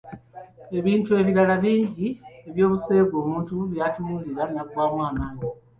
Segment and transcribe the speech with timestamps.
[0.77, 2.07] Ebitu ebirala bingi
[2.47, 5.47] eby'obuseegu omuntu by'atunuulira naggwaamu amaanyi.